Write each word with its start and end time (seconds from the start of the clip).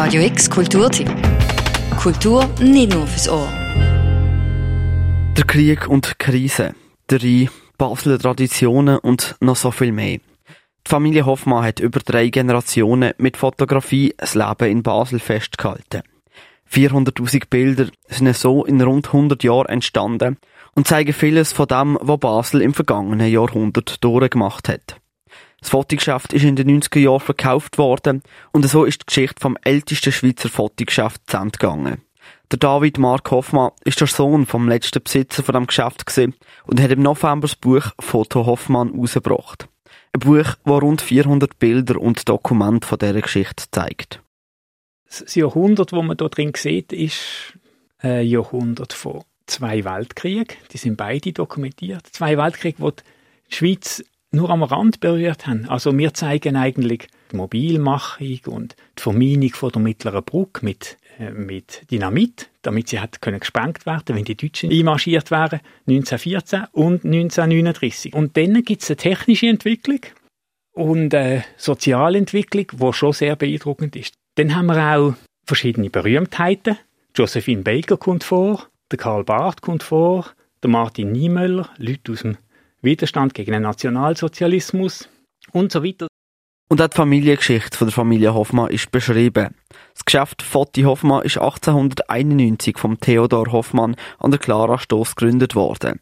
Radio 0.00 0.22
X 0.22 0.48
Kulturtipp. 0.48 1.10
Kultur 2.00 2.48
nicht 2.60 2.94
nur 2.94 3.04
fürs 3.08 3.28
Ohr. 3.28 3.48
Der 5.36 5.44
Krieg 5.44 5.88
und 5.88 6.20
Krise, 6.20 6.76
der 7.10 7.20
Rhein, 7.20 7.50
Basler 7.78 8.16
Traditionen 8.16 9.00
und 9.00 9.34
noch 9.40 9.56
so 9.56 9.72
viel 9.72 9.90
mehr. 9.90 10.18
Die 10.18 10.88
Familie 10.88 11.26
Hoffmann 11.26 11.64
hat 11.64 11.80
über 11.80 11.98
drei 11.98 12.28
Generationen 12.28 13.12
mit 13.18 13.36
Fotografie 13.36 14.14
das 14.16 14.36
Leben 14.36 14.70
in 14.70 14.84
Basel 14.84 15.18
festgehalten. 15.18 16.02
400.000 16.72 17.48
Bilder 17.50 17.88
sind 18.06 18.36
so 18.36 18.64
in 18.64 18.80
rund 18.80 19.08
100 19.08 19.42
Jahren 19.42 19.66
entstanden 19.66 20.36
und 20.76 20.86
zeigen 20.86 21.12
vieles 21.12 21.52
von 21.52 21.66
dem, 21.66 21.98
was 22.00 22.20
Basel 22.20 22.62
im 22.62 22.72
vergangenen 22.72 23.32
Jahrhundert 23.32 24.04
durchgemacht 24.04 24.68
hat. 24.68 25.00
Das 25.60 25.70
Fotogeschäft 25.70 26.32
ist 26.32 26.44
in 26.44 26.56
den 26.56 26.80
90er 26.80 27.00
Jahren 27.00 27.20
verkauft 27.20 27.78
worden 27.78 28.22
und 28.52 28.68
so 28.68 28.84
ist 28.84 29.02
die 29.02 29.06
Geschichte 29.06 29.40
vom 29.40 29.56
ältesten 29.64 30.12
Schweizer 30.12 30.48
Fotogeschäft 30.48 31.22
zu 31.26 31.36
Ende 31.36 31.58
gegangen. 31.58 32.02
Der 32.50 32.58
David 32.58 32.98
Mark 32.98 33.30
Hoffmann 33.30 33.72
ist 33.84 34.00
der 34.00 34.06
Sohn 34.06 34.46
vom 34.46 34.68
letzten 34.68 35.02
Besitzer 35.02 35.42
von 35.42 35.54
dem 35.54 35.66
Geschäft 35.66 36.04
und 36.66 36.80
hat 36.80 36.90
im 36.90 37.02
November 37.02 37.46
das 37.46 37.56
Buch 37.56 37.92
Foto 37.98 38.46
Hoffmann 38.46 38.98
rausgebracht. 38.98 39.68
Ein 40.12 40.20
Buch, 40.20 40.54
das 40.64 40.82
rund 40.82 41.02
400 41.02 41.58
Bilder 41.58 42.00
und 42.00 42.28
Dokumente 42.28 42.86
von 42.86 42.98
dieser 42.98 43.20
Geschichte 43.20 43.64
zeigt. 43.70 44.22
Das 45.08 45.34
Jahrhundert, 45.34 45.92
das 45.92 46.02
man 46.02 46.16
da 46.16 46.28
drin 46.28 46.52
sieht, 46.56 46.92
ist 46.92 47.58
ein 47.98 48.26
Jahrhundert 48.26 48.92
von 48.92 49.24
zwei 49.46 49.84
Weltkriegen. 49.84 50.56
Die 50.72 50.78
sind 50.78 50.96
beide 50.96 51.32
dokumentiert. 51.32 52.06
Zwei 52.12 52.38
Weltkriege, 52.38 52.78
wo 52.78 52.90
die 52.90 53.02
Schweiz 53.50 54.04
nur 54.30 54.50
am 54.50 54.62
Rand 54.62 55.00
berührt 55.00 55.46
haben. 55.46 55.68
Also 55.68 55.96
wir 55.96 56.14
zeigen 56.14 56.56
eigentlich 56.56 57.08
die 57.32 57.36
Mobilmachung 57.36 58.40
und 58.46 58.76
die 58.98 59.02
Verminung 59.02 59.50
von 59.50 59.70
der 59.70 59.82
mittleren 59.82 60.24
Brücke 60.24 60.64
mit, 60.64 60.98
äh, 61.18 61.30
mit 61.30 61.90
Dynamit, 61.90 62.50
damit 62.62 62.88
sie 62.88 63.00
hat 63.00 63.20
können 63.20 63.40
gesprengt 63.40 63.86
werden, 63.86 64.16
wenn 64.16 64.24
die 64.24 64.36
Deutschen 64.36 64.70
einmarschiert 64.70 65.30
wären, 65.30 65.60
1914 65.86 66.64
und 66.72 67.04
1939. 67.04 68.14
Und 68.14 68.36
dann 68.36 68.62
gibt 68.62 68.82
es 68.82 68.90
eine 68.90 68.96
technische 68.96 69.46
Entwicklung 69.46 70.00
und 70.72 71.14
eine 71.14 71.44
Sozialentwicklung, 71.56 72.66
die 72.72 72.92
schon 72.92 73.12
sehr 73.12 73.36
beeindruckend 73.36 73.96
ist. 73.96 74.14
Dann 74.36 74.54
haben 74.54 74.66
wir 74.66 74.96
auch 74.96 75.14
verschiedene 75.44 75.90
Berühmtheiten. 75.90 76.78
Josephine 77.16 77.62
Baker 77.62 77.96
kommt 77.96 78.22
vor, 78.22 78.68
der 78.90 78.98
Karl 78.98 79.24
Barth 79.24 79.62
kommt 79.62 79.82
vor, 79.82 80.26
der 80.62 80.70
Martin 80.70 81.12
Niemöller, 81.12 81.70
Leute 81.78 82.12
aus 82.12 82.22
dem 82.22 82.36
Widerstand 82.82 83.34
gegen 83.34 83.52
den 83.52 83.62
Nationalsozialismus 83.62 85.08
und 85.52 85.72
so 85.72 85.82
weiter. 85.84 86.06
Und 86.70 86.82
auch 86.82 86.88
die 86.88 86.96
Familiengeschichte 86.96 87.76
von 87.76 87.88
der 87.88 87.94
Familie 87.94 88.34
Hoffmann 88.34 88.70
ist 88.70 88.90
beschrieben. 88.90 89.54
Das 89.94 90.04
Geschäft 90.04 90.42
Fotti 90.42 90.82
Hoffmann 90.82 91.24
ist 91.24 91.38
1891 91.38 92.76
vom 92.76 93.00
Theodor 93.00 93.50
Hoffmann 93.52 93.96
an 94.18 94.30
der 94.30 94.38
Clara 94.38 94.78
Stoss 94.78 95.16
gegründet 95.16 95.54
worden. 95.54 96.00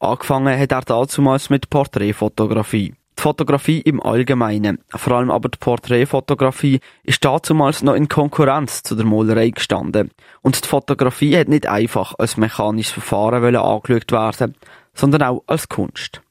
Angefangen 0.00 0.58
hat 0.58 0.72
er 0.72 0.82
damals 0.82 1.48
mit 1.48 1.70
Porträtfotografie. 1.70 2.94
Die 3.18 3.22
Fotografie 3.22 3.80
im 3.82 4.02
Allgemeinen, 4.02 4.78
vor 4.88 5.18
allem 5.18 5.30
aber 5.30 5.50
die 5.50 5.58
Porträtfotografie, 5.58 6.80
ist 7.02 7.22
damals 7.24 7.82
noch 7.82 7.94
in 7.94 8.08
Konkurrenz 8.08 8.82
zu 8.82 8.96
der 8.96 9.04
Malerei 9.04 9.50
gestanden. 9.50 10.10
Und 10.40 10.64
die 10.64 10.66
Fotografie 10.68 11.36
hat 11.36 11.48
nicht 11.48 11.66
einfach 11.66 12.14
als 12.18 12.38
mechanisches 12.38 12.94
Verfahren 12.94 13.54
angeschaut 13.54 14.10
werden, 14.10 14.56
sondern 14.94 15.22
auch 15.22 15.44
als 15.46 15.68
Kunst. 15.68 16.22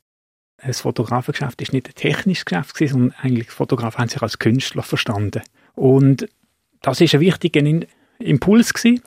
Das 0.66 0.82
Fotografengeschäft 0.82 1.62
ist 1.62 1.74
nicht 1.74 1.88
ein 1.88 1.96
technisches 1.96 2.46
Geschäft, 2.46 2.78
sondern 2.78 3.14
eigentlich 3.22 3.50
Fotografen 3.50 4.00
haben 4.00 4.10
sich 4.10 4.22
als 4.22 4.40
Künstler 4.40 4.84
verstanden. 4.84 5.42
Und 5.76 6.28
das 6.82 7.00
ist 7.02 7.14
ein 7.14 7.22
wichtiger 7.22 7.64
Impuls 8.20 8.74
gewesen. 8.74 9.02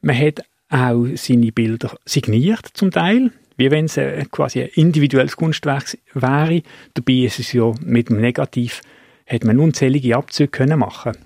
Man 0.00 0.18
hat 0.18 0.42
auch 0.68 1.06
seine 1.14 1.52
Bilder 1.52 1.96
signiert 2.04 2.66
zum 2.74 2.90
Teil, 2.90 3.30
wie 3.56 3.70
wenn 3.70 3.86
es 3.86 3.98
quasi 4.30 4.62
ein 4.62 4.70
individuelles 4.74 5.36
Kunstwerk 5.36 5.98
wäre. 6.14 6.62
Dabei 6.94 7.12
ist 7.12 7.38
es 7.38 7.52
ja 7.52 7.72
mit 7.84 8.08
dem 8.08 8.20
Negativ, 8.20 8.80
hat 9.26 9.44
man 9.44 9.58
unzählige 9.58 10.16
Abzüge 10.16 10.48
können 10.48 10.78
machen. 10.78 11.16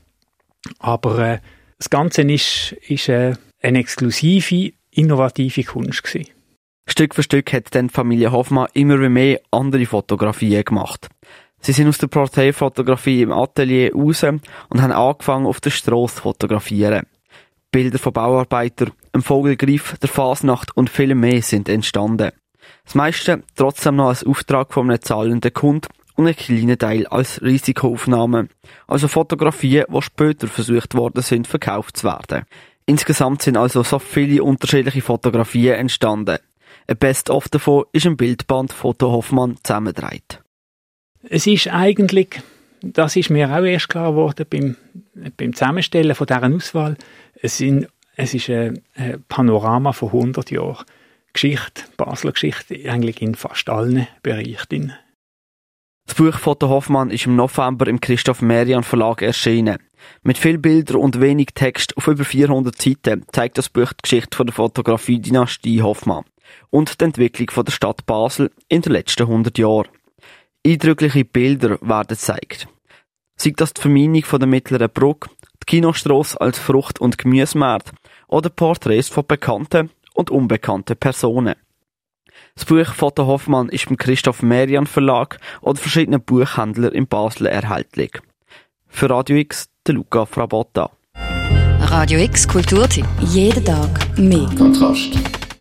Aber 0.78 1.18
äh, 1.18 1.38
das 1.78 1.90
Ganze 1.90 2.22
ist, 2.22 2.72
ist 2.88 3.08
äh, 3.08 3.34
eine 3.60 3.78
exklusive, 3.78 4.72
innovative 4.90 5.62
Kunst 5.64 6.02
gewesen. 6.02 6.35
Stück 6.96 7.14
für 7.14 7.22
Stück 7.22 7.52
hat 7.52 7.74
dann 7.74 7.88
die 7.88 7.92
Familie 7.92 8.32
Hoffmann 8.32 8.68
immer 8.72 8.96
mehr 9.10 9.42
andere 9.50 9.84
Fotografien 9.84 10.64
gemacht. 10.64 11.10
Sie 11.60 11.72
sind 11.72 11.88
aus 11.88 11.98
der 11.98 12.06
Porträtfotografie 12.06 13.20
im 13.20 13.32
Atelier 13.32 13.94
raus 13.94 14.22
und 14.22 14.80
haben 14.80 14.92
angefangen 14.92 15.44
auf 15.44 15.60
der 15.60 15.68
Strasse 15.68 16.14
zu 16.14 16.22
fotografieren. 16.22 17.04
Bilder 17.70 17.98
von 17.98 18.14
Bauarbeitern, 18.14 18.92
einem 19.12 19.22
Vogelgriff, 19.22 19.98
der 19.98 20.08
Fasnacht 20.08 20.74
und 20.74 20.88
viel 20.88 21.14
mehr 21.14 21.42
sind 21.42 21.68
entstanden. 21.68 22.30
Das 22.86 22.94
meiste 22.94 23.42
trotzdem 23.56 23.96
noch 23.96 24.08
als 24.08 24.24
Auftrag 24.24 24.72
von 24.72 24.88
einem 24.88 25.02
zahlenden 25.02 25.52
Kunden 25.52 25.88
und 26.14 26.26
ein 26.26 26.34
kleiner 26.34 26.78
Teil 26.78 27.06
als 27.08 27.42
Risikoaufnahme. 27.42 28.48
Also 28.86 29.08
Fotografien, 29.08 29.84
die 29.94 30.00
später 30.00 30.48
versucht 30.48 30.94
worden 30.94 31.20
sind, 31.20 31.46
verkauft 31.46 31.98
zu 31.98 32.06
werden. 32.06 32.44
Insgesamt 32.86 33.42
sind 33.42 33.58
also 33.58 33.82
so 33.82 33.98
viele 33.98 34.42
unterschiedliche 34.42 35.02
Fotografien 35.02 35.74
entstanden. 35.74 36.38
Ein 36.88 36.98
Best-of 36.98 37.48
davon 37.48 37.84
ist 37.92 38.06
ein 38.06 38.16
Bildband 38.16 38.72
Foto 38.72 39.10
Hoffmann 39.10 39.56
zusammengedreht. 39.62 40.40
Es 41.28 41.46
ist 41.48 41.66
eigentlich, 41.68 42.40
das 42.80 43.16
ist 43.16 43.30
mir 43.30 43.50
auch 43.50 43.64
erst 43.64 43.88
klar 43.88 44.12
geworden 44.12 44.46
beim, 44.48 44.76
beim 45.36 45.52
Zusammenstellen 45.52 46.14
von 46.14 46.28
dieser 46.28 46.44
Auswahl, 46.44 46.96
es, 47.42 47.58
sind, 47.58 47.88
es 48.14 48.34
ist 48.34 48.48
ein, 48.50 48.82
ein 48.94 49.24
Panorama 49.28 49.92
von 49.92 50.10
100 50.10 50.52
Jahren 50.52 50.84
Geschichte, 51.32 51.82
Basler 51.96 52.32
Geschichte, 52.32 52.76
eigentlich 52.88 53.20
in 53.20 53.34
fast 53.34 53.68
allen 53.68 54.06
Bereichen. 54.22 54.92
Das 56.06 56.14
Buch 56.14 56.38
Foto 56.38 56.68
Hoffmann 56.68 57.10
ist 57.10 57.26
im 57.26 57.34
November 57.34 57.88
im 57.88 58.00
Christoph 58.00 58.40
Merian 58.42 58.84
Verlag 58.84 59.22
erschienen. 59.22 59.78
Mit 60.22 60.38
viel 60.38 60.56
Bildern 60.56 60.98
und 60.98 61.20
wenig 61.20 61.48
Text 61.52 61.96
auf 61.96 62.06
über 62.06 62.24
400 62.24 62.80
Seiten 62.80 63.24
zeigt 63.32 63.58
das 63.58 63.68
Buch 63.68 63.92
die 63.92 64.02
Geschichte 64.02 64.36
von 64.36 64.46
der 64.46 64.54
Fotografie-Dynastie 64.54 65.82
Hoffmann 65.82 66.24
und 66.70 67.00
die 67.00 67.04
Entwicklung 67.04 67.50
von 67.50 67.64
der 67.64 67.72
Stadt 67.72 68.06
Basel 68.06 68.50
in 68.68 68.82
den 68.82 68.92
letzten 68.92 69.22
100 69.22 69.58
Jahren. 69.58 69.88
Eindrückliche 70.66 71.24
Bilder 71.24 71.78
werden 71.80 72.08
gezeigt. 72.08 72.68
Sei 73.36 73.52
das 73.56 73.74
die 73.74 73.82
Verminung 73.82 74.24
von 74.24 74.40
der 74.40 74.48
mittleren 74.48 74.90
Brücke, 74.92 75.30
die 75.62 75.66
Kinostrasse 75.66 76.40
als 76.40 76.58
Frucht- 76.58 77.00
und 77.00 77.18
Gemüsemarkt 77.18 77.92
oder 78.28 78.48
Porträts 78.48 79.08
von 79.08 79.26
bekannten 79.26 79.90
und 80.14 80.30
unbekannten 80.30 80.96
Personen. 80.96 81.54
Das 82.54 82.64
Buch 82.64 82.94
Foto 82.94 83.26
Hoffmann 83.26 83.68
ist 83.68 83.86
beim 83.86 83.96
Christoph 83.96 84.42
Merian 84.42 84.86
Verlag 84.86 85.38
oder 85.60 85.78
verschiedenen 85.78 86.22
Buchhändlern 86.22 86.92
in 86.92 87.06
Basel 87.06 87.46
erhältlich. 87.46 88.20
Für 88.88 89.10
Radio 89.10 89.36
X, 89.36 89.68
der 89.86 89.94
Luca 89.94 90.24
Frabotta. 90.24 90.90
Radio 91.80 92.18
X 92.18 92.48
Kulturtipp. 92.48 93.06
Jeden 93.20 93.64
Tag 93.64 94.18
mehr. 94.18 94.48
Kontrast. 94.56 95.45